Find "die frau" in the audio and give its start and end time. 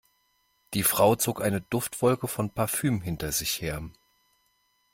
0.73-1.13